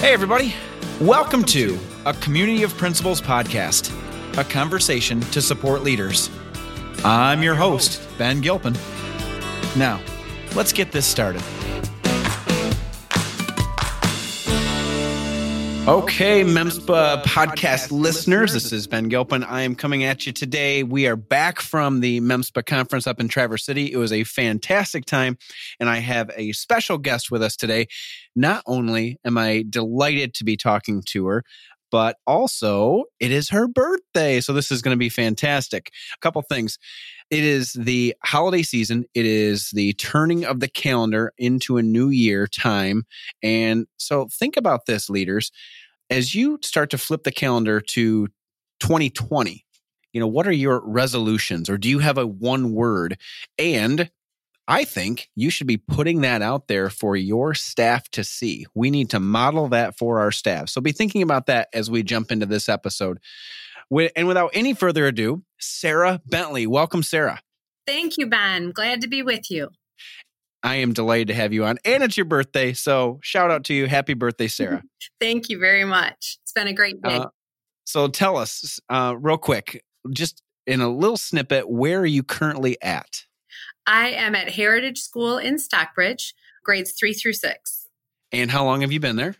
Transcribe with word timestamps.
Hey, 0.00 0.14
everybody. 0.14 0.54
Welcome 0.98 1.44
to 1.44 1.78
a 2.06 2.14
Community 2.14 2.62
of 2.62 2.74
Principals 2.78 3.20
podcast, 3.20 3.92
a 4.38 4.44
conversation 4.44 5.20
to 5.20 5.42
support 5.42 5.82
leaders. 5.82 6.30
I'm 7.04 7.42
your 7.42 7.54
host, 7.54 8.00
Ben 8.16 8.40
Gilpin. 8.40 8.72
Now, 9.76 10.00
let's 10.54 10.72
get 10.72 10.90
this 10.90 11.04
started. 11.04 11.42
Okay, 15.88 16.44
MEMSPA 16.44 16.90
uh, 16.90 17.22
podcast 17.22 17.90
listeners, 17.90 18.52
this 18.52 18.70
is 18.70 18.86
Ben 18.86 19.08
Gilpin. 19.08 19.42
I 19.42 19.62
am 19.62 19.74
coming 19.74 20.04
at 20.04 20.26
you 20.26 20.32
today. 20.32 20.82
We 20.82 21.06
are 21.06 21.16
back 21.16 21.58
from 21.58 22.00
the 22.00 22.20
MEMSPA 22.20 22.66
conference 22.66 23.06
up 23.06 23.18
in 23.18 23.28
Traverse 23.28 23.64
City. 23.64 23.90
It 23.90 23.96
was 23.96 24.12
a 24.12 24.24
fantastic 24.24 25.06
time, 25.06 25.38
and 25.80 25.88
I 25.88 25.96
have 25.96 26.30
a 26.36 26.52
special 26.52 26.98
guest 26.98 27.30
with 27.30 27.42
us 27.42 27.56
today. 27.56 27.88
Not 28.36 28.62
only 28.66 29.18
am 29.24 29.38
I 29.38 29.64
delighted 29.68 30.34
to 30.34 30.44
be 30.44 30.58
talking 30.58 31.02
to 31.06 31.26
her, 31.26 31.44
but 31.90 32.16
also 32.26 33.04
it 33.18 33.30
is 33.30 33.48
her 33.50 33.68
birthday. 33.68 34.40
So 34.40 34.52
this 34.52 34.70
is 34.70 34.82
going 34.82 34.94
to 34.94 34.98
be 34.98 35.08
fantastic. 35.08 35.90
A 36.14 36.18
couple 36.20 36.42
things. 36.42 36.78
It 37.30 37.44
is 37.44 37.72
the 37.74 38.14
holiday 38.24 38.62
season. 38.62 39.04
It 39.14 39.26
is 39.26 39.70
the 39.70 39.92
turning 39.94 40.44
of 40.44 40.60
the 40.60 40.68
calendar 40.68 41.32
into 41.38 41.76
a 41.76 41.82
new 41.82 42.10
year 42.10 42.46
time. 42.46 43.04
And 43.42 43.86
so 43.98 44.28
think 44.32 44.56
about 44.56 44.86
this, 44.86 45.08
leaders. 45.08 45.52
As 46.10 46.34
you 46.34 46.58
start 46.62 46.90
to 46.90 46.98
flip 46.98 47.22
the 47.22 47.30
calendar 47.30 47.80
to 47.80 48.26
2020, 48.80 49.64
you 50.12 50.20
know, 50.20 50.26
what 50.26 50.46
are 50.46 50.52
your 50.52 50.82
resolutions 50.84 51.70
or 51.70 51.78
do 51.78 51.88
you 51.88 52.00
have 52.00 52.18
a 52.18 52.26
one 52.26 52.72
word? 52.72 53.16
And 53.58 54.10
I 54.68 54.84
think 54.84 55.28
you 55.34 55.50
should 55.50 55.66
be 55.66 55.78
putting 55.78 56.20
that 56.20 56.42
out 56.42 56.68
there 56.68 56.90
for 56.90 57.16
your 57.16 57.54
staff 57.54 58.08
to 58.10 58.22
see. 58.22 58.66
We 58.74 58.90
need 58.90 59.10
to 59.10 59.20
model 59.20 59.68
that 59.68 59.98
for 59.98 60.20
our 60.20 60.30
staff. 60.30 60.68
So 60.68 60.80
be 60.80 60.92
thinking 60.92 61.22
about 61.22 61.46
that 61.46 61.68
as 61.74 61.90
we 61.90 62.02
jump 62.02 62.30
into 62.30 62.46
this 62.46 62.68
episode. 62.68 63.18
And 64.14 64.28
without 64.28 64.50
any 64.54 64.74
further 64.74 65.06
ado, 65.06 65.42
Sarah 65.58 66.20
Bentley. 66.26 66.66
Welcome, 66.66 67.02
Sarah. 67.02 67.40
Thank 67.86 68.16
you, 68.18 68.26
Ben. 68.26 68.70
Glad 68.70 69.00
to 69.00 69.08
be 69.08 69.22
with 69.22 69.50
you. 69.50 69.70
I 70.62 70.76
am 70.76 70.92
delighted 70.92 71.28
to 71.28 71.34
have 71.34 71.52
you 71.52 71.64
on. 71.64 71.78
And 71.84 72.02
it's 72.02 72.16
your 72.16 72.26
birthday. 72.26 72.72
So 72.72 73.18
shout 73.22 73.50
out 73.50 73.64
to 73.64 73.74
you. 73.74 73.86
Happy 73.86 74.14
birthday, 74.14 74.46
Sarah. 74.46 74.82
Thank 75.20 75.48
you 75.48 75.58
very 75.58 75.84
much. 75.84 76.38
It's 76.42 76.52
been 76.52 76.68
a 76.68 76.72
great 76.72 77.00
day. 77.02 77.16
Uh, 77.16 77.26
so 77.84 78.08
tell 78.08 78.36
us, 78.36 78.78
uh, 78.88 79.16
real 79.18 79.38
quick, 79.38 79.82
just 80.12 80.42
in 80.66 80.80
a 80.80 80.88
little 80.88 81.16
snippet, 81.16 81.68
where 81.68 82.00
are 82.00 82.06
you 82.06 82.22
currently 82.22 82.80
at? 82.82 83.24
I 83.90 84.10
am 84.10 84.36
at 84.36 84.50
Heritage 84.50 85.00
School 85.00 85.36
in 85.36 85.58
Stockbridge, 85.58 86.32
grades 86.62 86.92
three 86.92 87.12
through 87.12 87.32
six. 87.32 87.88
And 88.30 88.48
how 88.48 88.64
long 88.64 88.82
have 88.82 88.92
you 88.92 89.00
been 89.00 89.16
there? 89.16 89.34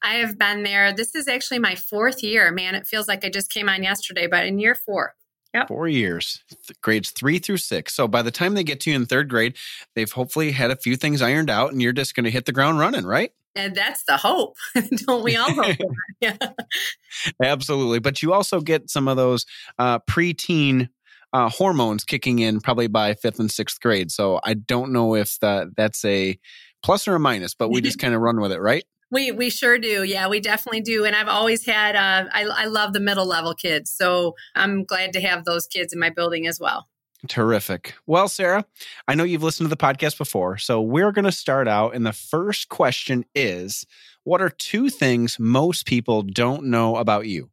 I 0.00 0.18
have 0.18 0.38
been 0.38 0.62
there. 0.62 0.92
This 0.92 1.16
is 1.16 1.26
actually 1.26 1.58
my 1.58 1.74
fourth 1.74 2.22
year. 2.22 2.52
Man, 2.52 2.76
it 2.76 2.86
feels 2.86 3.08
like 3.08 3.24
I 3.24 3.30
just 3.30 3.50
came 3.50 3.68
on 3.68 3.82
yesterday, 3.82 4.28
but 4.28 4.46
in 4.46 4.60
year 4.60 4.76
four. 4.76 5.14
Yep. 5.54 5.66
Four 5.66 5.88
years, 5.88 6.44
th- 6.48 6.80
grades 6.82 7.10
three 7.10 7.40
through 7.40 7.56
six. 7.56 7.94
So 7.94 8.06
by 8.06 8.22
the 8.22 8.30
time 8.30 8.54
they 8.54 8.62
get 8.62 8.78
to 8.80 8.90
you 8.90 8.96
in 8.96 9.06
third 9.06 9.28
grade, 9.28 9.56
they've 9.96 10.10
hopefully 10.10 10.52
had 10.52 10.70
a 10.70 10.76
few 10.76 10.94
things 10.94 11.20
ironed 11.20 11.50
out 11.50 11.72
and 11.72 11.82
you're 11.82 11.92
just 11.92 12.14
going 12.14 12.24
to 12.24 12.30
hit 12.30 12.44
the 12.44 12.52
ground 12.52 12.78
running, 12.78 13.06
right? 13.06 13.32
And 13.56 13.74
that's 13.74 14.04
the 14.04 14.18
hope. 14.18 14.56
Don't 15.06 15.24
we 15.24 15.34
all 15.34 15.50
hope? 15.50 15.76
yeah. 16.20 16.36
Absolutely. 17.42 17.98
But 17.98 18.22
you 18.22 18.32
also 18.32 18.60
get 18.60 18.88
some 18.88 19.08
of 19.08 19.16
those 19.16 19.46
uh, 19.78 19.98
preteen 20.00 20.90
uh, 21.36 21.50
hormones 21.50 22.02
kicking 22.02 22.38
in 22.38 22.60
probably 22.60 22.86
by 22.86 23.12
fifth 23.12 23.38
and 23.38 23.50
sixth 23.50 23.78
grade. 23.78 24.10
So 24.10 24.40
I 24.42 24.54
don't 24.54 24.90
know 24.90 25.14
if 25.14 25.38
that 25.40 25.76
that's 25.76 26.02
a 26.06 26.38
plus 26.82 27.06
or 27.06 27.14
a 27.16 27.20
minus, 27.20 27.54
but 27.54 27.68
we 27.68 27.82
just 27.82 27.98
kind 28.00 28.14
of 28.14 28.22
run 28.22 28.40
with 28.40 28.52
it, 28.52 28.60
right? 28.60 28.84
We 29.10 29.32
we 29.32 29.50
sure 29.50 29.78
do. 29.78 30.02
Yeah, 30.02 30.28
we 30.28 30.40
definitely 30.40 30.80
do. 30.80 31.04
And 31.04 31.14
I've 31.14 31.28
always 31.28 31.66
had. 31.66 31.94
Uh, 31.94 32.30
I 32.32 32.44
I 32.44 32.64
love 32.66 32.94
the 32.94 33.00
middle 33.00 33.26
level 33.26 33.52
kids, 33.54 33.90
so 33.90 34.34
I'm 34.54 34.84
glad 34.84 35.12
to 35.12 35.20
have 35.20 35.44
those 35.44 35.66
kids 35.66 35.92
in 35.92 36.00
my 36.00 36.08
building 36.08 36.46
as 36.46 36.58
well. 36.58 36.88
Terrific. 37.28 37.94
Well, 38.06 38.28
Sarah, 38.28 38.64
I 39.06 39.14
know 39.14 39.24
you've 39.24 39.42
listened 39.42 39.66
to 39.66 39.74
the 39.74 39.76
podcast 39.76 40.16
before, 40.16 40.56
so 40.56 40.80
we're 40.80 41.12
going 41.12 41.24
to 41.24 41.32
start 41.32 41.68
out. 41.68 41.94
And 41.94 42.06
the 42.06 42.12
first 42.12 42.68
question 42.68 43.24
is, 43.34 43.84
what 44.24 44.40
are 44.40 44.50
two 44.50 44.88
things 44.90 45.38
most 45.38 45.86
people 45.86 46.22
don't 46.22 46.64
know 46.64 46.96
about 46.96 47.26
you? 47.26 47.50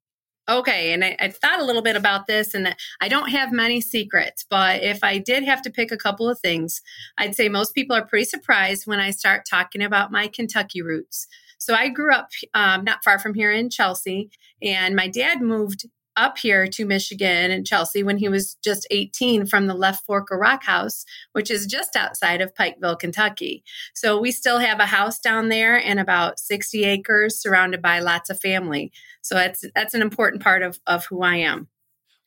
Okay, 0.50 0.92
and 0.92 1.06
I, 1.06 1.16
I, 1.22 1.30
thought 1.30 1.62
a 1.62 1.64
little 1.64 1.82
bit 1.82 1.96
about 1.96 2.28
this, 2.28 2.54
and 2.54 2.76
I 3.00 3.08
don't 3.08 3.30
have 3.30 3.54
many 3.54 3.80
secrets, 3.80 4.46
but 4.50 4.84
if 4.84 5.02
I 5.02 5.18
did 5.18 5.46
have 5.46 5.62
to 5.62 5.70
pick 5.70 5.90
a 5.90 5.98
couple 5.98 6.28
of 6.28 6.38
things, 6.38 6.82
I'd 7.18 7.34
say 7.34 7.48
most 7.48 7.74
people 7.74 7.96
are 7.96 8.06
pretty 8.06 8.26
surprised 8.26 8.86
when 8.86 9.00
I 9.00 9.12
start 9.12 9.46
talking 9.50 9.82
about 9.82 10.12
my 10.12 10.28
Kentucky 10.28 10.82
roots. 10.82 11.28
So 11.60 11.74
I 11.74 11.88
grew 11.88 12.14
up 12.14 12.28
um, 12.54 12.84
not 12.84 13.06
far 13.06 13.20
from 13.20 13.36
here 13.36 13.54
in 13.54 13.70
Chelsea, 13.70 14.32
and 14.62 14.98
my 14.98 15.08
dad 15.08 15.42
moved 15.42 15.86
up 16.16 16.38
here 16.38 16.68
to 16.68 16.86
Michigan 16.86 17.52
and 17.52 17.66
Chelsea 17.66 18.04
when 18.04 18.18
he 18.18 18.30
was 18.30 18.56
just 18.64 18.88
18 18.92 19.46
from 19.46 19.68
the 19.68 19.74
Left 19.74 20.06
Fork 20.06 20.32
of 20.32 20.40
Rock 20.40 20.64
House, 20.64 21.06
which 21.34 21.50
is 21.50 21.66
just 21.66 21.96
outside 21.96 22.42
of 22.42 22.54
Pikeville, 22.54 23.00
Kentucky. 23.00 23.64
So 23.94 24.20
we 24.20 24.32
still 24.32 24.60
have 24.60 24.80
a 24.80 24.86
house 24.86 25.20
down 25.20 25.50
there 25.50 25.76
and 25.76 26.00
about 26.00 26.40
60 26.40 26.84
acres 26.84 27.42
surrounded 27.42 27.82
by 27.82 28.00
lots 28.00 28.30
of 28.30 28.40
family. 28.40 28.92
So 29.22 29.36
that's 29.36 29.64
that's 29.76 29.94
an 29.94 30.02
important 30.02 30.44
part 30.44 30.64
of, 30.64 30.80
of 30.86 31.06
who 31.06 31.22
I 31.22 31.38
am 31.38 31.68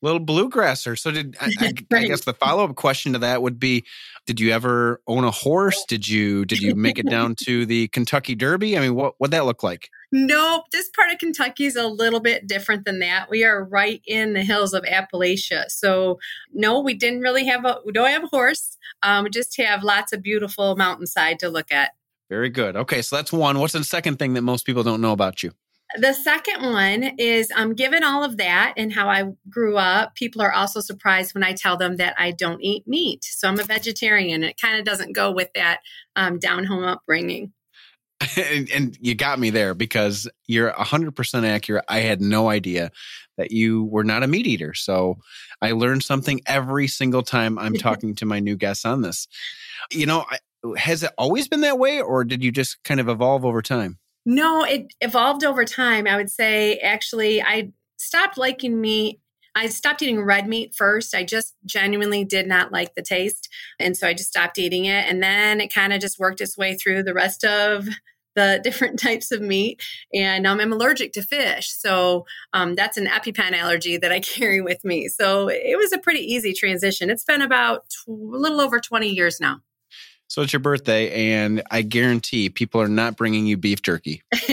little 0.02 0.20
bluegrasser. 0.20 0.98
So 0.98 1.10
did 1.10 1.36
I, 1.40 1.50
I, 1.58 1.72
right. 1.90 2.04
I 2.04 2.06
guess 2.06 2.24
the 2.24 2.34
follow 2.34 2.64
up 2.64 2.76
question 2.76 3.12
to 3.14 3.18
that 3.20 3.42
would 3.42 3.58
be: 3.58 3.84
Did 4.26 4.40
you 4.40 4.52
ever 4.52 5.00
own 5.06 5.24
a 5.24 5.30
horse? 5.30 5.84
Did 5.86 6.08
you 6.08 6.44
did 6.44 6.60
you 6.60 6.74
make 6.74 6.98
it 6.98 7.08
down 7.08 7.34
to 7.44 7.66
the 7.66 7.88
Kentucky 7.88 8.34
Derby? 8.34 8.76
I 8.76 8.80
mean, 8.80 8.94
what 8.94 9.14
what 9.18 9.30
that 9.32 9.44
look 9.44 9.62
like? 9.62 9.90
Nope. 10.12 10.64
This 10.72 10.88
part 10.90 11.12
of 11.12 11.18
Kentucky 11.18 11.64
is 11.64 11.76
a 11.76 11.86
little 11.86 12.20
bit 12.20 12.46
different 12.46 12.84
than 12.84 13.00
that. 13.00 13.28
We 13.30 13.44
are 13.44 13.64
right 13.64 14.00
in 14.06 14.34
the 14.34 14.42
hills 14.42 14.72
of 14.72 14.84
Appalachia. 14.84 15.64
So 15.68 16.18
no, 16.52 16.80
we 16.80 16.94
didn't 16.94 17.20
really 17.20 17.46
have 17.46 17.64
a 17.64 17.78
we 17.84 17.92
don't 17.92 18.10
have 18.10 18.24
a 18.24 18.28
horse. 18.28 18.76
Um, 19.02 19.24
we 19.24 19.30
just 19.30 19.56
have 19.58 19.82
lots 19.82 20.12
of 20.12 20.22
beautiful 20.22 20.76
mountainside 20.76 21.38
to 21.40 21.48
look 21.48 21.72
at. 21.72 21.92
Very 22.28 22.50
good. 22.50 22.76
Okay, 22.76 23.02
so 23.02 23.16
that's 23.16 23.32
one. 23.32 23.58
What's 23.58 23.72
the 23.72 23.84
second 23.84 24.18
thing 24.18 24.34
that 24.34 24.42
most 24.42 24.66
people 24.66 24.82
don't 24.82 25.00
know 25.00 25.12
about 25.12 25.42
you? 25.42 25.52
The 25.98 26.12
second 26.12 26.62
one 26.62 27.04
is 27.16 27.52
um, 27.54 27.74
given 27.74 28.02
all 28.02 28.24
of 28.24 28.38
that 28.38 28.74
and 28.76 28.92
how 28.92 29.08
I 29.08 29.32
grew 29.48 29.76
up, 29.76 30.16
people 30.16 30.42
are 30.42 30.52
also 30.52 30.80
surprised 30.80 31.32
when 31.32 31.44
I 31.44 31.52
tell 31.52 31.76
them 31.76 31.96
that 31.96 32.14
I 32.18 32.32
don't 32.32 32.60
eat 32.60 32.88
meat. 32.88 33.24
So 33.24 33.46
I'm 33.46 33.60
a 33.60 33.64
vegetarian. 33.64 34.42
It 34.42 34.60
kind 34.60 34.78
of 34.78 34.84
doesn't 34.84 35.14
go 35.14 35.30
with 35.30 35.50
that 35.54 35.80
um, 36.16 36.40
down 36.40 36.64
home 36.64 36.82
upbringing. 36.82 37.52
and, 38.36 38.70
and, 38.70 38.98
you 39.00 39.14
got 39.14 39.38
me 39.38 39.50
there 39.50 39.74
because 39.74 40.28
you're 40.46 40.72
100% 40.72 41.44
accurate. 41.44 41.84
I 41.88 42.00
had 42.00 42.20
no 42.20 42.48
idea 42.48 42.90
that 43.36 43.52
you 43.52 43.84
were 43.84 44.04
not 44.04 44.22
a 44.22 44.26
meat 44.26 44.46
eater. 44.46 44.72
So 44.72 45.18
I 45.60 45.72
learned 45.72 46.02
something 46.02 46.40
every 46.46 46.88
single 46.88 47.22
time 47.22 47.58
I'm 47.58 47.74
talking 47.78 48.14
to 48.16 48.26
my 48.26 48.40
new 48.40 48.56
guests 48.56 48.84
on 48.84 49.02
this. 49.02 49.28
You 49.90 50.06
know, 50.06 50.24
has 50.76 51.02
it 51.02 51.12
always 51.18 51.46
been 51.48 51.60
that 51.60 51.78
way 51.78 52.00
or 52.00 52.24
did 52.24 52.42
you 52.42 52.50
just 52.50 52.82
kind 52.84 53.00
of 53.00 53.08
evolve 53.08 53.44
over 53.44 53.60
time? 53.60 53.98
No, 54.24 54.64
it 54.64 54.86
evolved 55.00 55.44
over 55.44 55.64
time. 55.64 56.06
I 56.06 56.16
would 56.16 56.30
say 56.30 56.78
actually, 56.78 57.42
I 57.42 57.70
stopped 57.96 58.38
liking 58.38 58.80
meat. 58.80 59.20
I 59.56 59.68
stopped 59.68 60.02
eating 60.02 60.22
red 60.22 60.46
meat 60.46 60.74
first. 60.76 61.14
I 61.14 61.24
just 61.24 61.54
genuinely 61.64 62.24
did 62.24 62.46
not 62.46 62.72
like 62.72 62.94
the 62.94 63.02
taste. 63.02 63.48
And 63.80 63.96
so 63.96 64.06
I 64.06 64.12
just 64.12 64.28
stopped 64.28 64.58
eating 64.58 64.84
it. 64.84 65.06
And 65.08 65.22
then 65.22 65.62
it 65.62 65.72
kind 65.72 65.94
of 65.94 66.00
just 66.00 66.18
worked 66.18 66.42
its 66.42 66.58
way 66.58 66.76
through 66.76 67.02
the 67.02 67.14
rest 67.14 67.42
of 67.42 67.88
the 68.34 68.60
different 68.64 69.00
types 69.00 69.32
of 69.32 69.40
meat. 69.40 69.82
And 70.12 70.46
um, 70.46 70.60
I'm 70.60 70.74
allergic 70.74 71.14
to 71.14 71.22
fish. 71.22 71.72
So 71.72 72.26
um, 72.52 72.74
that's 72.74 72.98
an 72.98 73.06
EpiPen 73.06 73.52
allergy 73.52 73.96
that 73.96 74.12
I 74.12 74.20
carry 74.36 74.60
with 74.60 74.84
me. 74.84 75.08
So 75.08 75.48
it 75.48 75.78
was 75.78 75.92
a 75.92 75.98
pretty 75.98 76.20
easy 76.20 76.52
transition. 76.52 77.08
It's 77.08 77.24
been 77.24 77.40
about 77.40 77.88
tw- 77.88 78.08
a 78.08 78.12
little 78.12 78.60
over 78.60 78.78
20 78.78 79.08
years 79.08 79.40
now. 79.40 79.62
So 80.28 80.42
it's 80.42 80.52
your 80.52 80.60
birthday, 80.60 81.32
and 81.32 81.62
I 81.70 81.82
guarantee 81.82 82.48
people 82.50 82.80
are 82.80 82.88
not 82.88 83.16
bringing 83.16 83.46
you 83.46 83.56
beef 83.56 83.80
jerky. 83.82 84.22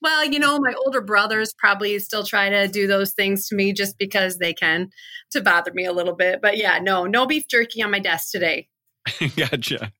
well, 0.00 0.24
you 0.24 0.38
know, 0.38 0.58
my 0.58 0.74
older 0.86 1.02
brothers 1.02 1.52
probably 1.58 1.98
still 1.98 2.24
try 2.24 2.48
to 2.48 2.66
do 2.66 2.86
those 2.86 3.12
things 3.12 3.46
to 3.48 3.54
me 3.54 3.72
just 3.72 3.98
because 3.98 4.38
they 4.38 4.54
can 4.54 4.88
to 5.32 5.42
bother 5.42 5.72
me 5.74 5.84
a 5.84 5.92
little 5.92 6.14
bit. 6.14 6.40
But 6.40 6.56
yeah, 6.56 6.78
no, 6.78 7.04
no 7.04 7.26
beef 7.26 7.46
jerky 7.46 7.82
on 7.82 7.90
my 7.90 7.98
desk 7.98 8.30
today. 8.32 8.68
gotcha. 9.36 9.92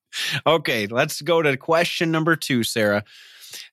Okay, 0.46 0.86
let's 0.86 1.20
go 1.20 1.42
to 1.42 1.56
question 1.56 2.10
number 2.10 2.34
two, 2.34 2.64
Sarah. 2.64 3.04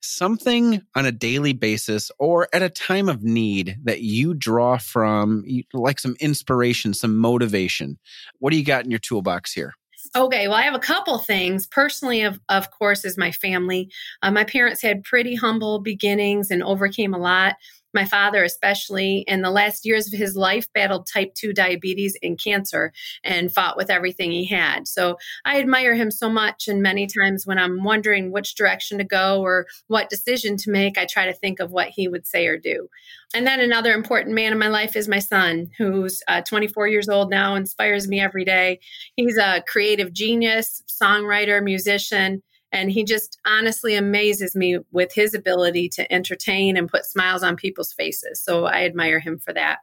Something 0.01 0.81
on 0.95 1.05
a 1.05 1.11
daily 1.11 1.53
basis 1.53 2.11
or 2.19 2.47
at 2.51 2.63
a 2.63 2.69
time 2.69 3.07
of 3.07 3.23
need 3.23 3.77
that 3.83 4.01
you 4.01 4.33
draw 4.33 4.77
from, 4.77 5.45
like 5.73 5.99
some 5.99 6.15
inspiration, 6.19 6.93
some 6.93 7.15
motivation. 7.15 7.97
What 8.39 8.51
do 8.51 8.57
you 8.57 8.65
got 8.65 8.85
in 8.85 8.91
your 8.91 8.99
toolbox 8.99 9.53
here? 9.53 9.73
Okay, 10.15 10.47
well, 10.47 10.57
I 10.57 10.63
have 10.63 10.73
a 10.73 10.79
couple 10.79 11.17
things. 11.19 11.67
Personally, 11.67 12.21
of, 12.21 12.39
of 12.49 12.71
course, 12.71 13.05
is 13.05 13.17
my 13.17 13.31
family. 13.31 13.91
Uh, 14.21 14.31
my 14.31 14.43
parents 14.43 14.81
had 14.81 15.03
pretty 15.03 15.35
humble 15.35 15.79
beginnings 15.79 16.49
and 16.49 16.63
overcame 16.63 17.13
a 17.13 17.17
lot. 17.17 17.55
My 17.93 18.05
father, 18.05 18.43
especially 18.43 19.23
in 19.27 19.41
the 19.41 19.49
last 19.49 19.85
years 19.85 20.11
of 20.11 20.17
his 20.17 20.35
life, 20.35 20.71
battled 20.73 21.07
type 21.11 21.33
2 21.35 21.53
diabetes 21.53 22.17
and 22.21 22.41
cancer 22.41 22.91
and 23.23 23.51
fought 23.51 23.77
with 23.77 23.89
everything 23.89 24.31
he 24.31 24.45
had. 24.45 24.87
So 24.87 25.17
I 25.45 25.59
admire 25.59 25.95
him 25.95 26.11
so 26.11 26.29
much. 26.29 26.67
And 26.67 26.81
many 26.81 27.07
times 27.07 27.45
when 27.45 27.57
I'm 27.57 27.83
wondering 27.83 28.31
which 28.31 28.55
direction 28.55 28.97
to 28.97 29.03
go 29.03 29.41
or 29.41 29.67
what 29.87 30.09
decision 30.09 30.57
to 30.57 30.71
make, 30.71 30.97
I 30.97 31.05
try 31.05 31.25
to 31.25 31.33
think 31.33 31.59
of 31.59 31.71
what 31.71 31.89
he 31.89 32.07
would 32.07 32.27
say 32.27 32.47
or 32.47 32.57
do. 32.57 32.87
And 33.33 33.45
then 33.45 33.59
another 33.59 33.93
important 33.93 34.35
man 34.35 34.51
in 34.51 34.59
my 34.59 34.69
life 34.69 34.95
is 34.95 35.07
my 35.07 35.19
son, 35.19 35.69
who's 35.77 36.21
uh, 36.27 36.41
24 36.41 36.87
years 36.87 37.09
old 37.09 37.29
now, 37.29 37.55
inspires 37.55 38.07
me 38.07 38.19
every 38.19 38.45
day. 38.45 38.79
He's 39.15 39.37
a 39.37 39.63
creative 39.67 40.13
genius, 40.13 40.83
songwriter, 41.01 41.63
musician 41.63 42.41
and 42.71 42.91
he 42.91 43.03
just 43.03 43.37
honestly 43.45 43.95
amazes 43.95 44.55
me 44.55 44.79
with 44.91 45.13
his 45.13 45.33
ability 45.33 45.89
to 45.89 46.11
entertain 46.11 46.77
and 46.77 46.89
put 46.89 47.05
smiles 47.05 47.43
on 47.43 47.55
people's 47.55 47.93
faces. 47.93 48.41
So 48.43 48.65
I 48.65 48.83
admire 48.83 49.19
him 49.19 49.39
for 49.39 49.53
that. 49.53 49.79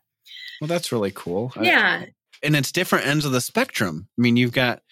Well, 0.60 0.68
that's 0.68 0.92
really 0.92 1.12
cool. 1.12 1.52
Yeah. 1.60 2.02
I, 2.02 2.12
and 2.42 2.54
it's 2.54 2.72
different 2.72 3.06
ends 3.06 3.24
of 3.24 3.32
the 3.32 3.40
spectrum. 3.40 4.08
I 4.18 4.22
mean, 4.22 4.36
you've 4.36 4.52
got 4.52 4.82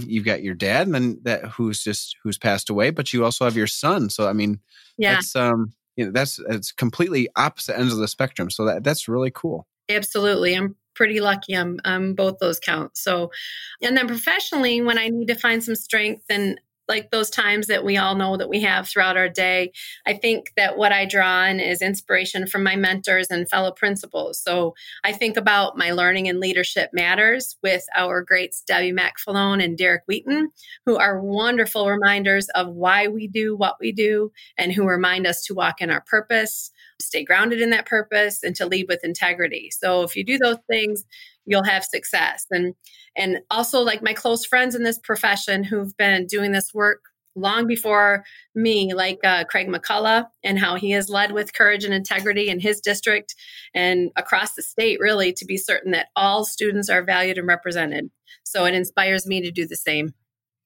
you've 0.00 0.26
got 0.26 0.42
your 0.42 0.54
dad 0.54 0.86
and 0.86 0.94
then 0.94 1.18
that 1.22 1.46
who's 1.46 1.82
just 1.82 2.16
who's 2.22 2.36
passed 2.36 2.68
away, 2.68 2.90
but 2.90 3.12
you 3.12 3.24
also 3.24 3.44
have 3.44 3.56
your 3.56 3.66
son. 3.66 4.10
So 4.10 4.28
I 4.28 4.34
mean, 4.34 4.60
yeah. 4.98 5.14
that's 5.14 5.34
um 5.34 5.72
you 5.96 6.04
know, 6.04 6.12
that's 6.12 6.38
it's 6.50 6.72
completely 6.72 7.28
opposite 7.36 7.78
ends 7.78 7.92
of 7.92 7.98
the 7.98 8.08
spectrum. 8.08 8.50
So 8.50 8.64
that 8.66 8.84
that's 8.84 9.08
really 9.08 9.32
cool. 9.34 9.66
Absolutely. 9.88 10.54
I'm 10.54 10.76
pretty 10.94 11.20
lucky 11.20 11.54
on, 11.56 11.78
on 11.84 12.14
both 12.14 12.38
those 12.40 12.60
counts. 12.60 13.02
So, 13.02 13.30
and 13.82 13.96
then 13.96 14.06
professionally, 14.06 14.82
when 14.82 14.98
I 14.98 15.08
need 15.08 15.28
to 15.28 15.34
find 15.34 15.62
some 15.62 15.76
strength 15.76 16.24
and 16.28 16.60
like 16.88 17.10
those 17.10 17.30
times 17.30 17.66
that 17.66 17.84
we 17.84 17.96
all 17.96 18.14
know 18.14 18.36
that 18.36 18.48
we 18.48 18.60
have 18.62 18.88
throughout 18.88 19.16
our 19.16 19.28
day. 19.28 19.72
I 20.06 20.14
think 20.14 20.52
that 20.56 20.76
what 20.76 20.92
I 20.92 21.04
draw 21.04 21.26
on 21.26 21.60
is 21.60 21.82
inspiration 21.82 22.46
from 22.46 22.62
my 22.62 22.76
mentors 22.76 23.28
and 23.30 23.48
fellow 23.48 23.72
principals. 23.72 24.40
So 24.40 24.74
I 25.04 25.12
think 25.12 25.36
about 25.36 25.76
my 25.76 25.92
learning 25.92 26.28
and 26.28 26.40
leadership 26.40 26.90
matters 26.92 27.56
with 27.62 27.84
our 27.94 28.22
greats 28.22 28.62
Debbie 28.62 28.92
McFalone 28.92 29.62
and 29.62 29.76
Derek 29.76 30.02
Wheaton, 30.06 30.50
who 30.86 30.96
are 30.96 31.20
wonderful 31.20 31.88
reminders 31.88 32.48
of 32.50 32.68
why 32.68 33.08
we 33.08 33.28
do 33.28 33.56
what 33.56 33.76
we 33.80 33.92
do 33.92 34.32
and 34.56 34.72
who 34.72 34.86
remind 34.86 35.26
us 35.26 35.44
to 35.44 35.54
walk 35.54 35.80
in 35.80 35.90
our 35.90 36.02
purpose, 36.02 36.70
stay 37.00 37.24
grounded 37.24 37.60
in 37.60 37.70
that 37.70 37.86
purpose, 37.86 38.42
and 38.42 38.56
to 38.56 38.66
lead 38.66 38.86
with 38.88 39.04
integrity. 39.04 39.70
So 39.70 40.02
if 40.02 40.16
you 40.16 40.24
do 40.24 40.38
those 40.38 40.58
things, 40.70 41.04
you'll 41.48 41.64
have 41.64 41.84
success. 41.84 42.46
And 42.50 42.74
and 43.16 43.38
also 43.50 43.80
like 43.80 44.02
my 44.02 44.12
close 44.12 44.44
friends 44.44 44.74
in 44.74 44.84
this 44.84 44.98
profession 44.98 45.64
who've 45.64 45.96
been 45.96 46.26
doing 46.26 46.52
this 46.52 46.72
work 46.72 47.00
long 47.34 47.66
before 47.66 48.24
me, 48.54 48.94
like 48.94 49.18
uh, 49.24 49.44
Craig 49.44 49.68
McCullough, 49.68 50.26
and 50.44 50.58
how 50.58 50.76
he 50.76 50.90
has 50.90 51.08
led 51.08 51.32
with 51.32 51.54
courage 51.54 51.84
and 51.84 51.94
integrity 51.94 52.48
in 52.48 52.60
his 52.60 52.80
district 52.80 53.34
and 53.74 54.10
across 54.16 54.54
the 54.54 54.62
state, 54.62 54.98
really, 55.00 55.32
to 55.32 55.44
be 55.44 55.56
certain 55.56 55.92
that 55.92 56.08
all 56.16 56.44
students 56.44 56.88
are 56.88 57.02
valued 57.02 57.38
and 57.38 57.46
represented. 57.46 58.10
So 58.44 58.64
it 58.64 58.74
inspires 58.74 59.26
me 59.26 59.40
to 59.42 59.50
do 59.50 59.66
the 59.66 59.76
same. 59.76 60.14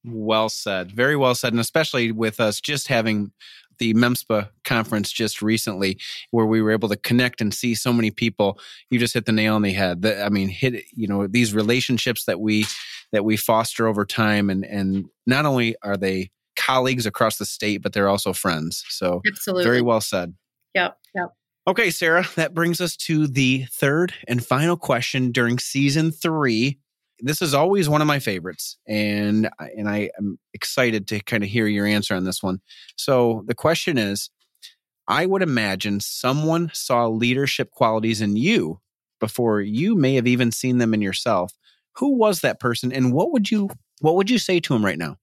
Well 0.04 0.48
said. 0.48 0.90
Very 0.90 1.16
well 1.16 1.34
said. 1.34 1.52
And 1.52 1.60
especially 1.60 2.10
with 2.10 2.40
us 2.40 2.60
just 2.60 2.88
having 2.88 3.32
the 3.78 3.94
MEMSPA 3.94 4.48
conference 4.64 5.12
just 5.12 5.42
recently, 5.42 5.98
where 6.30 6.46
we 6.46 6.62
were 6.62 6.70
able 6.70 6.88
to 6.88 6.96
connect 6.96 7.40
and 7.40 7.52
see 7.52 7.74
so 7.74 7.92
many 7.92 8.10
people. 8.10 8.58
You 8.90 8.98
just 8.98 9.14
hit 9.14 9.26
the 9.26 9.32
nail 9.32 9.54
on 9.54 9.62
the 9.62 9.72
head. 9.72 10.02
The, 10.02 10.22
I 10.24 10.28
mean, 10.28 10.48
hit 10.48 10.84
you 10.94 11.06
know 11.06 11.26
these 11.26 11.54
relationships 11.54 12.24
that 12.24 12.40
we 12.40 12.66
that 13.12 13.24
we 13.24 13.36
foster 13.36 13.86
over 13.86 14.04
time, 14.04 14.50
and 14.50 14.64
and 14.64 15.06
not 15.26 15.46
only 15.46 15.76
are 15.82 15.96
they 15.96 16.30
colleagues 16.56 17.06
across 17.06 17.38
the 17.38 17.46
state, 17.46 17.82
but 17.82 17.92
they're 17.92 18.08
also 18.08 18.32
friends. 18.32 18.84
So, 18.88 19.22
absolutely, 19.26 19.64
very 19.64 19.82
well 19.82 20.00
said. 20.00 20.34
Yep, 20.74 20.96
yep. 21.14 21.28
Okay, 21.66 21.90
Sarah, 21.90 22.26
that 22.34 22.54
brings 22.54 22.80
us 22.80 22.96
to 22.96 23.28
the 23.28 23.66
third 23.70 24.12
and 24.26 24.44
final 24.44 24.76
question 24.76 25.30
during 25.30 25.58
season 25.60 26.10
three 26.10 26.78
this 27.22 27.40
is 27.40 27.54
always 27.54 27.88
one 27.88 28.00
of 28.02 28.06
my 28.08 28.18
favorites, 28.18 28.76
and 28.86 29.48
and 29.58 29.88
I 29.88 30.10
am 30.18 30.38
excited 30.54 31.08
to 31.08 31.20
kind 31.20 31.42
of 31.42 31.48
hear 31.48 31.66
your 31.66 31.86
answer 31.86 32.14
on 32.14 32.24
this 32.24 32.42
one. 32.42 32.60
So 32.96 33.44
the 33.46 33.54
question 33.54 33.98
is, 33.98 34.30
I 35.08 35.26
would 35.26 35.42
imagine 35.42 36.00
someone 36.00 36.70
saw 36.74 37.06
leadership 37.06 37.70
qualities 37.70 38.20
in 38.20 38.36
you 38.36 38.80
before 39.20 39.60
you 39.60 39.96
may 39.96 40.14
have 40.16 40.26
even 40.26 40.52
seen 40.52 40.78
them 40.78 40.94
in 40.94 41.02
yourself. 41.02 41.52
Who 41.96 42.16
was 42.16 42.40
that 42.40 42.60
person, 42.60 42.92
and 42.92 43.12
what 43.12 43.32
would 43.32 43.50
you 43.50 43.70
what 44.00 44.16
would 44.16 44.30
you 44.30 44.38
say 44.38 44.60
to 44.60 44.74
him 44.74 44.84
right 44.84 44.98
now? 44.98 45.16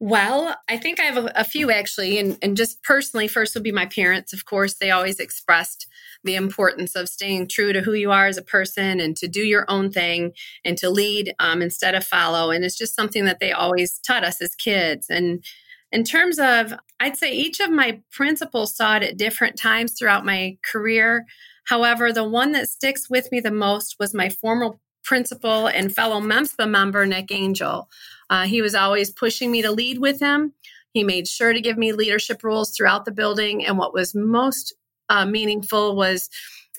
Well, 0.00 0.54
I 0.68 0.76
think 0.76 1.00
I 1.00 1.04
have 1.04 1.16
a, 1.16 1.32
a, 1.34 1.44
few 1.44 1.72
actually, 1.72 2.18
and, 2.20 2.38
and 2.40 2.56
just 2.56 2.82
personally, 2.84 3.26
first 3.26 3.54
would 3.54 3.64
be 3.64 3.72
my 3.72 3.86
parents. 3.86 4.32
Of 4.32 4.44
course, 4.44 4.74
they 4.74 4.92
always 4.92 5.18
expressed 5.18 5.88
the 6.22 6.36
importance 6.36 6.94
of 6.94 7.08
staying 7.08 7.48
true 7.48 7.72
to 7.72 7.80
who 7.80 7.94
you 7.94 8.12
are 8.12 8.26
as 8.26 8.36
a 8.36 8.42
person 8.42 9.00
and 9.00 9.16
to 9.16 9.26
do 9.26 9.40
your 9.40 9.64
own 9.68 9.90
thing 9.90 10.32
and 10.64 10.78
to 10.78 10.88
lead 10.88 11.34
um, 11.40 11.62
instead 11.62 11.96
of 11.96 12.04
follow. 12.04 12.52
And 12.52 12.64
it's 12.64 12.78
just 12.78 12.94
something 12.94 13.24
that 13.24 13.40
they 13.40 13.50
always 13.50 13.98
taught 13.98 14.22
us 14.22 14.40
as 14.40 14.54
kids. 14.54 15.08
And 15.10 15.44
in 15.90 16.04
terms 16.04 16.38
of, 16.38 16.74
I'd 17.00 17.16
say 17.16 17.32
each 17.32 17.58
of 17.58 17.70
my 17.70 18.00
principals 18.12 18.76
saw 18.76 18.96
it 18.96 19.02
at 19.02 19.16
different 19.16 19.58
times 19.58 19.94
throughout 19.98 20.24
my 20.24 20.58
career. 20.70 21.24
However, 21.66 22.12
the 22.12 22.28
one 22.28 22.52
that 22.52 22.68
sticks 22.68 23.10
with 23.10 23.32
me 23.32 23.40
the 23.40 23.50
most 23.50 23.96
was 23.98 24.14
my 24.14 24.28
former 24.28 24.78
principal 25.02 25.66
and 25.66 25.94
fellow 25.94 26.20
MEMSPA 26.20 26.68
member, 26.68 27.06
Nick 27.06 27.32
Angel. 27.32 27.88
Uh, 28.30 28.44
he 28.44 28.62
was 28.62 28.74
always 28.74 29.10
pushing 29.10 29.50
me 29.50 29.62
to 29.62 29.70
lead 29.70 29.98
with 29.98 30.20
him. 30.20 30.52
He 30.92 31.04
made 31.04 31.28
sure 31.28 31.52
to 31.52 31.60
give 31.60 31.78
me 31.78 31.92
leadership 31.92 32.42
roles 32.42 32.74
throughout 32.76 33.04
the 33.04 33.12
building. 33.12 33.64
And 33.64 33.78
what 33.78 33.94
was 33.94 34.14
most 34.14 34.74
uh, 35.08 35.26
meaningful 35.26 35.96
was 35.96 36.28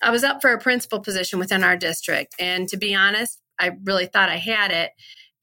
I 0.02 0.12
was 0.12 0.24
up 0.24 0.42
for 0.42 0.52
a 0.52 0.60
principal 0.60 1.00
position 1.00 1.40
within 1.40 1.64
our 1.64 1.76
district. 1.76 2.36
And 2.40 2.68
to 2.70 2.78
be 2.78 2.96
honest, 2.96 3.40
I 3.60 3.72
really 3.84 4.06
thought 4.06 4.30
I 4.30 4.38
had 4.38 4.72
it 4.72 4.92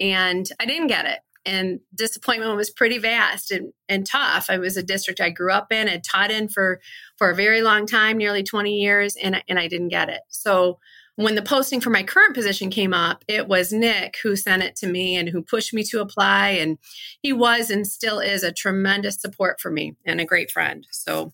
and 0.01 0.49
I 0.61 0.67
didn't 0.67 0.89
get 0.89 1.07
it. 1.07 1.19
And 1.45 1.81
disappointment 1.95 2.57
was 2.57 2.71
pretty 2.71 2.99
vast 2.99 3.53
and, 3.53 3.73
and 3.89 4.05
tough. 4.05 4.47
I 4.49 4.59
was 4.59 4.77
a 4.77 4.83
district 4.83 5.21
I 5.21 5.31
grew 5.31 5.53
up 5.53 5.71
in 5.71 5.87
and 5.87 6.03
taught 6.03 6.33
in 6.33 6.49
for, 6.49 6.81
for 7.19 7.31
a 7.31 7.37
very 7.37 7.63
long 7.63 7.87
time, 7.87 8.19
nearly 8.19 8.43
20 8.43 8.75
years, 8.75 9.15
and, 9.15 9.41
and 9.49 9.59
I 9.59 9.69
didn't 9.69 9.89
get 9.89 10.09
it. 10.09 10.23
So 10.29 10.81
when 11.17 11.35
the 11.35 11.43
posting 11.43 11.81
for 11.81 11.91
my 11.91 12.03
current 12.03 12.35
position 12.35 12.71
came 12.71 12.95
up, 12.95 13.25
it 13.27 13.49
was 13.49 13.73
Nick 13.73 14.17
who 14.23 14.37
sent 14.37 14.63
it 14.63 14.77
to 14.77 14.87
me 14.87 15.17
and 15.17 15.29
who 15.29 15.43
pushed 15.43 15.73
me 15.73 15.83
to 15.85 16.01
apply. 16.01 16.51
And 16.51 16.79
he 17.23 17.33
was 17.33 17.71
and 17.71 17.87
still 17.87 18.21
is 18.21 18.43
a 18.43 18.53
tremendous 18.53 19.17
support 19.17 19.59
for 19.61 19.71
me 19.71 19.97
and 20.05 20.21
a 20.21 20.27
great 20.27 20.51
friend. 20.51 20.87
So 20.93 21.33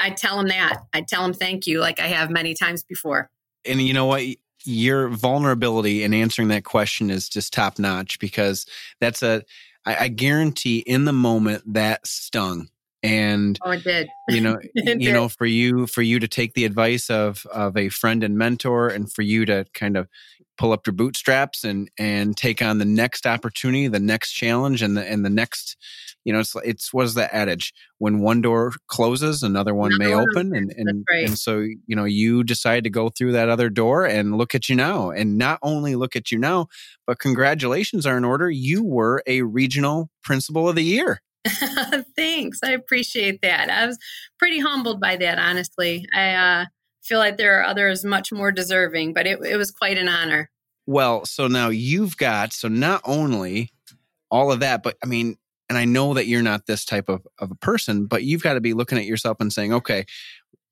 I 0.00 0.10
tell 0.10 0.40
him 0.40 0.48
that. 0.48 0.82
I 0.94 1.02
tell 1.02 1.24
him 1.24 1.34
thank 1.34 1.66
you, 1.66 1.80
like 1.80 2.00
I 2.00 2.06
have 2.06 2.30
many 2.30 2.54
times 2.54 2.82
before. 2.82 3.30
And 3.66 3.80
you 3.82 3.92
know 3.92 4.06
what? 4.06 4.22
Your 4.64 5.08
vulnerability 5.08 6.02
in 6.02 6.14
answering 6.14 6.48
that 6.48 6.64
question 6.64 7.10
is 7.10 7.28
just 7.28 7.52
top 7.52 7.78
notch 7.78 8.18
because 8.18 8.66
that's 9.00 9.22
a, 9.22 9.42
I, 9.84 9.96
I 10.04 10.08
guarantee 10.08 10.78
in 10.78 11.04
the 11.04 11.12
moment 11.12 11.62
that 11.74 12.06
stung 12.06 12.68
and 13.02 13.58
oh 13.64 13.70
it 13.70 13.84
did. 13.84 14.08
you 14.28 14.40
know 14.40 14.58
you 14.74 15.12
know 15.12 15.28
for 15.28 15.46
you 15.46 15.86
for 15.86 16.02
you 16.02 16.18
to 16.18 16.28
take 16.28 16.54
the 16.54 16.64
advice 16.64 17.10
of 17.10 17.46
of 17.46 17.76
a 17.76 17.88
friend 17.88 18.22
and 18.22 18.36
mentor 18.36 18.88
and 18.88 19.12
for 19.12 19.22
you 19.22 19.44
to 19.46 19.64
kind 19.74 19.96
of 19.96 20.08
pull 20.58 20.72
up 20.72 20.86
your 20.86 20.92
bootstraps 20.92 21.64
and 21.64 21.90
and 21.98 22.36
take 22.36 22.60
on 22.60 22.78
the 22.78 22.84
next 22.84 23.26
opportunity 23.26 23.88
the 23.88 23.98
next 23.98 24.32
challenge 24.32 24.82
and 24.82 24.96
the 24.96 25.10
and 25.10 25.24
the 25.24 25.30
next 25.30 25.76
you 26.24 26.32
know 26.32 26.40
it's 26.40 26.54
it's 26.64 26.92
what 26.92 27.06
is 27.06 27.14
that 27.14 27.32
adage? 27.32 27.72
When 27.98 28.20
one 28.20 28.40
door 28.40 28.72
closes 28.88 29.42
another 29.42 29.74
one 29.74 29.92
another 29.92 30.10
may 30.10 30.14
one 30.14 30.26
open 30.30 30.54
and 30.54 30.72
and, 30.76 31.04
right. 31.10 31.26
and 31.26 31.38
so 31.38 31.60
you 31.60 31.96
know 31.96 32.04
you 32.04 32.44
decide 32.44 32.84
to 32.84 32.90
go 32.90 33.08
through 33.08 33.32
that 33.32 33.48
other 33.48 33.70
door 33.70 34.04
and 34.04 34.36
look 34.36 34.54
at 34.54 34.68
you 34.68 34.76
now. 34.76 35.10
And 35.10 35.38
not 35.38 35.58
only 35.62 35.94
look 35.96 36.16
at 36.16 36.30
you 36.30 36.38
now 36.38 36.66
but 37.06 37.18
congratulations 37.18 38.06
are 38.06 38.16
in 38.16 38.24
order. 38.24 38.50
You 38.50 38.84
were 38.84 39.22
a 39.26 39.42
regional 39.42 40.10
principal 40.22 40.68
of 40.68 40.76
the 40.76 40.84
year 40.84 41.22
Thanks. 42.16 42.60
I 42.62 42.72
appreciate 42.72 43.40
that. 43.42 43.70
I 43.70 43.86
was 43.86 43.98
pretty 44.38 44.58
humbled 44.58 45.00
by 45.00 45.16
that, 45.16 45.38
honestly. 45.38 46.06
I 46.14 46.34
uh, 46.34 46.64
feel 47.02 47.18
like 47.18 47.38
there 47.38 47.58
are 47.58 47.64
others 47.64 48.04
much 48.04 48.32
more 48.32 48.52
deserving, 48.52 49.14
but 49.14 49.26
it, 49.26 49.38
it 49.44 49.56
was 49.56 49.70
quite 49.70 49.98
an 49.98 50.08
honor. 50.08 50.50
Well, 50.86 51.24
so 51.24 51.46
now 51.46 51.68
you've 51.68 52.16
got, 52.16 52.52
so 52.52 52.68
not 52.68 53.00
only 53.04 53.70
all 54.30 54.52
of 54.52 54.60
that, 54.60 54.82
but 54.82 54.96
I 55.02 55.06
mean, 55.06 55.36
and 55.68 55.78
I 55.78 55.84
know 55.84 56.14
that 56.14 56.26
you're 56.26 56.42
not 56.42 56.66
this 56.66 56.84
type 56.84 57.08
of, 57.08 57.26
of 57.38 57.50
a 57.50 57.54
person, 57.54 58.06
but 58.06 58.24
you've 58.24 58.42
got 58.42 58.54
to 58.54 58.60
be 58.60 58.74
looking 58.74 58.98
at 58.98 59.04
yourself 59.04 59.36
and 59.40 59.52
saying, 59.52 59.72
okay, 59.72 60.04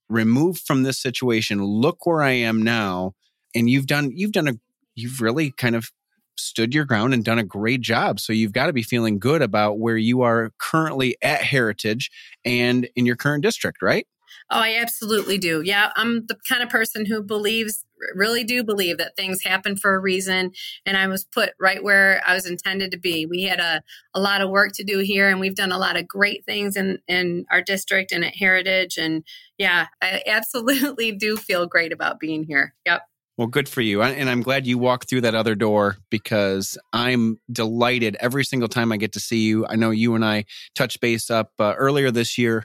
remove 0.08 0.58
from 0.58 0.82
this 0.82 0.98
situation, 0.98 1.62
look 1.62 2.04
where 2.04 2.22
I 2.22 2.32
am 2.32 2.62
now. 2.62 3.14
And 3.54 3.70
you've 3.70 3.86
done, 3.86 4.10
you've 4.14 4.32
done 4.32 4.48
a, 4.48 4.54
you've 4.94 5.20
really 5.20 5.52
kind 5.52 5.76
of 5.76 5.92
stood 6.38 6.74
your 6.74 6.84
ground 6.84 7.14
and 7.14 7.24
done 7.24 7.38
a 7.38 7.44
great 7.44 7.80
job. 7.80 8.20
So 8.20 8.32
you've 8.32 8.52
got 8.52 8.66
to 8.66 8.72
be 8.72 8.82
feeling 8.82 9.18
good 9.18 9.42
about 9.42 9.78
where 9.78 9.96
you 9.96 10.22
are 10.22 10.52
currently 10.58 11.16
at 11.22 11.42
Heritage 11.42 12.10
and 12.44 12.88
in 12.96 13.06
your 13.06 13.16
current 13.16 13.42
district, 13.42 13.82
right? 13.82 14.06
Oh, 14.50 14.60
I 14.60 14.76
absolutely 14.76 15.36
do. 15.36 15.60
Yeah, 15.62 15.90
I'm 15.94 16.26
the 16.26 16.36
kind 16.48 16.62
of 16.62 16.70
person 16.70 17.04
who 17.04 17.22
believes, 17.22 17.84
really 18.14 18.44
do 18.44 18.64
believe 18.64 18.96
that 18.96 19.14
things 19.14 19.42
happen 19.44 19.76
for 19.76 19.94
a 19.94 19.98
reason. 19.98 20.52
And 20.86 20.96
I 20.96 21.06
was 21.06 21.24
put 21.24 21.50
right 21.60 21.82
where 21.82 22.22
I 22.26 22.32
was 22.32 22.46
intended 22.46 22.90
to 22.92 22.98
be. 22.98 23.26
We 23.26 23.42
had 23.42 23.60
a, 23.60 23.82
a 24.14 24.20
lot 24.20 24.40
of 24.40 24.48
work 24.48 24.72
to 24.74 24.84
do 24.84 25.00
here, 25.00 25.28
and 25.28 25.38
we've 25.38 25.54
done 25.54 25.72
a 25.72 25.78
lot 25.78 25.98
of 25.98 26.08
great 26.08 26.46
things 26.46 26.76
in, 26.76 26.98
in 27.08 27.44
our 27.50 27.60
district 27.60 28.10
and 28.10 28.24
at 28.24 28.36
Heritage. 28.36 28.96
And 28.96 29.22
yeah, 29.58 29.88
I 30.00 30.22
absolutely 30.26 31.12
do 31.12 31.36
feel 31.36 31.66
great 31.66 31.92
about 31.92 32.20
being 32.20 32.44
here. 32.44 32.74
Yep. 32.86 33.02
Well, 33.38 33.46
good 33.46 33.68
for 33.68 33.82
you. 33.82 34.02
And 34.02 34.28
I'm 34.28 34.42
glad 34.42 34.66
you 34.66 34.78
walked 34.78 35.08
through 35.08 35.20
that 35.20 35.36
other 35.36 35.54
door 35.54 35.98
because 36.10 36.76
I'm 36.92 37.38
delighted 37.50 38.16
every 38.18 38.44
single 38.44 38.68
time 38.68 38.90
I 38.90 38.96
get 38.96 39.12
to 39.12 39.20
see 39.20 39.46
you. 39.46 39.64
I 39.64 39.76
know 39.76 39.90
you 39.90 40.16
and 40.16 40.24
I 40.24 40.44
touched 40.74 41.00
base 41.00 41.30
up 41.30 41.52
uh, 41.60 41.74
earlier 41.78 42.10
this 42.10 42.36
year 42.36 42.64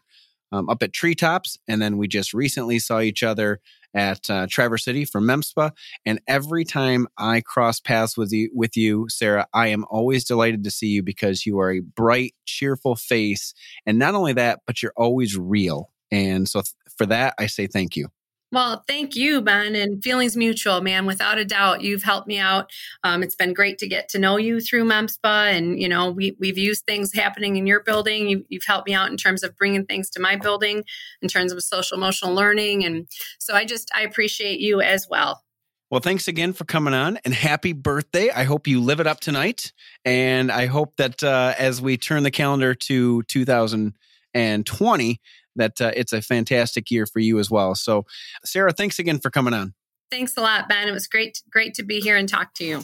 um, 0.52 0.68
up 0.70 0.82
at 0.82 0.92
Treetops. 0.92 1.60
And 1.68 1.80
then 1.80 1.98
we 1.98 2.08
just 2.08 2.34
recently 2.34 2.80
saw 2.80 3.02
each 3.02 3.22
other 3.22 3.60
at 3.94 4.28
uh, 4.32 4.48
Traverse 4.50 4.84
City 4.84 5.06
for 5.06 5.22
MEMSPA. 5.22 5.74
And 6.08 6.20
every 6.28 6.66
time 6.66 7.08
I 7.20 7.42
cross 7.42 7.80
paths 7.80 8.18
with 8.18 8.32
you, 8.32 8.50
with 8.52 8.76
you, 8.76 9.06
Sarah, 9.10 9.46
I 9.54 9.68
am 9.68 9.86
always 9.92 10.26
delighted 10.26 10.64
to 10.64 10.72
see 10.72 10.88
you 10.88 11.04
because 11.04 11.46
you 11.46 11.60
are 11.60 11.72
a 11.72 11.82
bright, 11.82 12.34
cheerful 12.46 12.96
face. 12.96 13.54
And 13.86 14.00
not 14.00 14.16
only 14.16 14.34
that, 14.34 14.62
but 14.66 14.82
you're 14.82 14.94
always 14.98 15.38
real. 15.38 15.92
And 16.10 16.50
so 16.50 16.62
th- 16.62 16.74
for 16.98 17.06
that, 17.06 17.36
I 17.38 17.46
say 17.46 17.68
thank 17.68 17.96
you. 17.96 18.08
Well, 18.54 18.84
thank 18.88 19.16
you, 19.16 19.42
Ben, 19.42 19.74
and 19.74 20.04
feelings 20.04 20.38
mutual, 20.38 20.80
man. 20.80 21.08
Without 21.08 21.40
a 21.40 21.46
doubt, 21.46 21.82
you've 21.82 22.04
helped 22.04 22.28
me 22.28 22.38
out. 22.38 22.70
Um, 23.04 23.24
it's 23.24 23.34
been 23.34 23.52
great 23.52 23.80
to 23.80 23.88
get 23.88 24.10
to 24.10 24.20
know 24.20 24.38
you 24.38 24.62
through 24.62 24.84
MEMSPA, 24.86 25.58
and 25.58 25.82
you 25.82 25.90
know 25.90 26.12
we 26.12 26.38
we've 26.40 26.60
used 26.60 26.86
things 26.86 27.16
happening 27.16 27.56
in 27.56 27.66
your 27.66 27.80
building. 27.80 28.30
You, 28.30 28.46
you've 28.50 28.66
helped 28.68 28.88
me 28.88 28.94
out 28.94 29.10
in 29.10 29.18
terms 29.18 29.42
of 29.42 29.58
bringing 29.58 29.88
things 29.88 30.08
to 30.12 30.20
my 30.20 30.36
building, 30.36 30.84
in 31.24 31.30
terms 31.30 31.52
of 31.52 31.64
social 31.64 31.98
emotional 31.98 32.36
learning, 32.36 32.86
and 32.86 33.08
so 33.40 33.56
I 33.56 33.66
just 33.66 33.90
I 33.96 34.04
appreciate 34.04 34.60
you 34.60 34.82
as 34.82 35.08
well. 35.10 35.42
Well, 35.90 36.02
thanks 36.02 36.28
again 36.28 36.54
for 36.54 36.66
coming 36.66 36.94
on 36.94 37.18
and 37.26 37.34
happy 37.34 37.74
birthday. 37.74 38.30
I 38.30 38.44
hope 38.44 38.68
you 38.68 38.82
live 38.82 39.00
it 39.00 39.08
up 39.08 39.20
tonight. 39.20 39.74
And 40.06 40.52
I 40.52 40.68
hope 40.68 40.98
that 40.98 41.24
uh, 41.24 41.56
as 41.58 41.82
we 41.82 41.98
turn 41.98 42.22
the 42.22 42.30
calendar 42.30 42.76
to 42.76 43.24
2020, 43.24 45.22
that 45.56 45.80
uh, 45.82 45.92
it's 45.96 46.14
a 46.14 46.22
fantastic 46.22 46.90
year 46.92 47.06
for 47.06 47.20
you 47.20 47.40
as 47.40 47.50
well. 47.50 47.76
So, 47.76 48.06
Sarah, 48.44 48.74
thanks 48.74 49.00
again 49.00 49.20
for 49.20 49.30
coming 49.30 49.54
on. 49.54 49.74
Thanks 50.12 50.38
a 50.38 50.42
lot, 50.42 50.70
Ben. 50.70 50.88
It 50.88 50.92
was 50.92 51.08
great, 51.08 51.42
great 51.50 51.74
to 51.76 51.84
be 51.84 52.00
here 52.00 52.18
and 52.18 52.30
talk 52.30 52.54
to 52.56 52.64
you. 52.64 52.84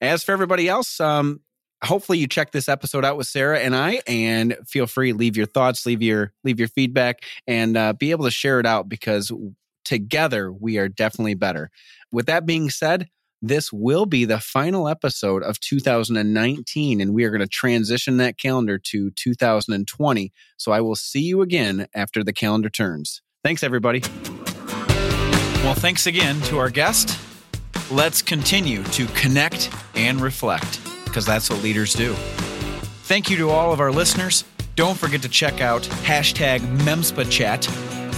As 0.00 0.22
for 0.22 0.32
everybody 0.32 0.68
else, 0.68 1.00
um, 1.00 1.40
hopefully 1.82 2.18
you 2.18 2.26
check 2.26 2.52
this 2.52 2.68
episode 2.68 3.04
out 3.04 3.16
with 3.16 3.26
Sarah 3.26 3.60
and 3.60 3.74
I, 3.74 4.02
and 4.06 4.56
feel 4.66 4.86
free 4.86 5.12
leave 5.12 5.36
your 5.36 5.46
thoughts, 5.46 5.86
leave 5.86 6.02
your 6.02 6.32
leave 6.42 6.58
your 6.58 6.68
feedback, 6.68 7.24
and 7.46 7.76
uh, 7.76 7.92
be 7.92 8.10
able 8.10 8.24
to 8.24 8.30
share 8.30 8.60
it 8.60 8.66
out 8.66 8.88
because 8.88 9.32
together 9.84 10.52
we 10.52 10.78
are 10.78 10.88
definitely 10.88 11.34
better. 11.34 11.70
With 12.10 12.26
that 12.26 12.46
being 12.46 12.70
said, 12.70 13.08
this 13.48 13.72
will 13.72 14.06
be 14.06 14.24
the 14.24 14.40
final 14.40 14.88
episode 14.88 15.42
of 15.42 15.60
2019, 15.60 17.00
and 17.00 17.12
we 17.12 17.24
are 17.24 17.30
going 17.30 17.40
to 17.40 17.46
transition 17.46 18.16
that 18.16 18.38
calendar 18.38 18.78
to 18.78 19.10
2020. 19.10 20.32
So 20.56 20.72
I 20.72 20.80
will 20.80 20.96
see 20.96 21.20
you 21.20 21.42
again 21.42 21.86
after 21.94 22.24
the 22.24 22.32
calendar 22.32 22.70
turns. 22.70 23.20
Thanks, 23.42 23.62
everybody. 23.62 24.02
Well, 25.62 25.74
thanks 25.74 26.06
again 26.06 26.40
to 26.42 26.58
our 26.58 26.70
guest. 26.70 27.18
Let's 27.90 28.22
continue 28.22 28.82
to 28.84 29.06
connect 29.08 29.70
and 29.94 30.20
reflect 30.20 30.80
because 31.04 31.26
that's 31.26 31.50
what 31.50 31.62
leaders 31.62 31.92
do. 31.92 32.14
Thank 33.04 33.28
you 33.28 33.36
to 33.36 33.50
all 33.50 33.72
of 33.72 33.80
our 33.80 33.92
listeners. 33.92 34.44
Don't 34.76 34.98
forget 34.98 35.22
to 35.22 35.28
check 35.28 35.60
out 35.60 35.82
hashtag 35.82 36.60
MEMSPA 36.78 37.30
chat 37.30 37.64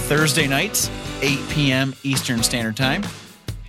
Thursday 0.07 0.47
nights, 0.47 0.89
8 1.21 1.39
p.m. 1.49 1.93
Eastern 2.03 2.41
Standard 2.41 2.77
Time. 2.77 3.03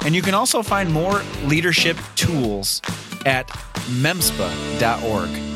And 0.08 0.16
you 0.16 0.22
can 0.22 0.32
also 0.32 0.62
find 0.62 0.90
more 0.90 1.20
leadership 1.44 1.98
tools 2.16 2.80
at 3.26 3.46
memspa.org. 4.00 5.47